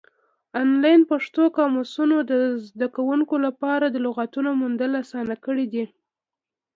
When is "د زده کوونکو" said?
2.31-3.35